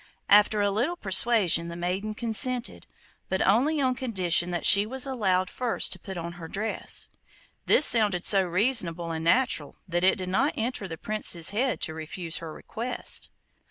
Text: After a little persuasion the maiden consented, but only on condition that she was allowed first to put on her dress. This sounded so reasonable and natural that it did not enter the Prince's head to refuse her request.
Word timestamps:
After 0.29 0.61
a 0.61 0.71
little 0.71 0.95
persuasion 0.95 1.67
the 1.67 1.75
maiden 1.75 2.15
consented, 2.15 2.87
but 3.29 3.39
only 3.47 3.79
on 3.79 3.93
condition 3.93 4.49
that 4.49 4.65
she 4.65 4.83
was 4.83 5.05
allowed 5.05 5.47
first 5.47 5.93
to 5.93 5.99
put 5.99 6.17
on 6.17 6.31
her 6.41 6.47
dress. 6.47 7.11
This 7.67 7.85
sounded 7.85 8.25
so 8.25 8.43
reasonable 8.43 9.11
and 9.11 9.23
natural 9.23 9.75
that 9.87 10.03
it 10.03 10.17
did 10.17 10.29
not 10.29 10.55
enter 10.57 10.87
the 10.87 10.97
Prince's 10.97 11.51
head 11.51 11.81
to 11.81 11.93
refuse 11.93 12.37
her 12.37 12.51
request. 12.51 13.29